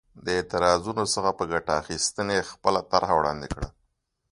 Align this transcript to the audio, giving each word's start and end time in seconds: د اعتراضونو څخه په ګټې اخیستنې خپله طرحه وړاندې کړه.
د 0.25 0.27
اعتراضونو 0.37 1.03
څخه 1.13 1.29
په 1.37 1.43
ګټې 1.51 1.73
اخیستنې 1.81 2.37
خپله 2.51 2.79
طرحه 2.91 3.13
وړاندې 3.17 3.47
کړه. 3.53 3.67